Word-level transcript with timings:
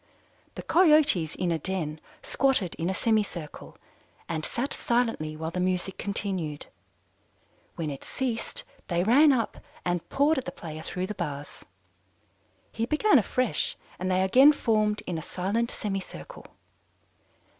"The 0.55 0.63
Coyotes 0.63 1.35
in 1.35 1.51
a 1.51 1.59
den, 1.59 2.01
squatted 2.23 2.73
in 2.79 2.89
a 2.89 2.93
semicircle, 2.95 3.77
and 4.27 4.43
sat 4.43 4.73
silently 4.73 5.37
while 5.37 5.51
the 5.51 5.59
music 5.59 5.99
continued. 5.99 6.65
When 7.75 7.91
it 7.91 8.03
ceased, 8.03 8.63
they 8.87 9.03
ran 9.03 9.31
up 9.31 9.59
and 9.85 10.09
pawed 10.09 10.39
at 10.39 10.45
the 10.45 10.51
player 10.51 10.81
through 10.81 11.05
the 11.05 11.13
bars. 11.13 11.65
He 12.71 12.87
began 12.87 13.19
afresh, 13.19 13.77
and 13.99 14.09
they 14.09 14.23
again 14.23 14.53
formed 14.53 15.03
in 15.05 15.19
a 15.19 15.21
silent 15.21 15.69
semicircle. 15.69 16.47